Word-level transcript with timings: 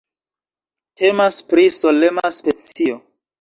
Temas 1.01 1.41
pri 1.51 1.67
solema 1.77 2.25
specio. 2.39 2.99